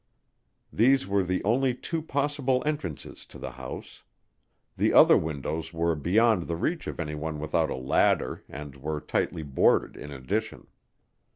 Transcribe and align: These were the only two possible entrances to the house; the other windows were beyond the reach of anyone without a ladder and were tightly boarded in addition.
These 0.73 1.05
were 1.07 1.21
the 1.21 1.43
only 1.43 1.75
two 1.75 2.01
possible 2.01 2.63
entrances 2.65 3.23
to 3.27 3.37
the 3.37 3.51
house; 3.51 4.01
the 4.75 4.93
other 4.93 5.15
windows 5.15 5.73
were 5.73 5.93
beyond 5.93 6.47
the 6.47 6.55
reach 6.55 6.87
of 6.87 6.99
anyone 6.99 7.37
without 7.37 7.69
a 7.69 7.75
ladder 7.75 8.43
and 8.49 8.75
were 8.77 8.99
tightly 8.99 9.43
boarded 9.43 9.95
in 9.95 10.09
addition. 10.11 10.65